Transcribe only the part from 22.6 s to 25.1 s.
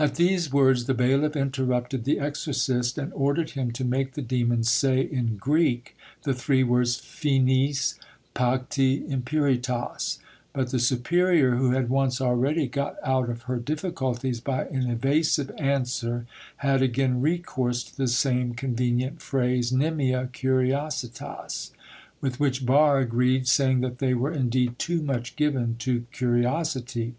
Barre agreed, saying that they were indeed too